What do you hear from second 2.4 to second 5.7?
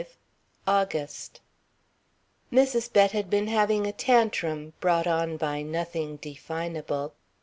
Mrs. Bett had been having a "tantrim," brought on by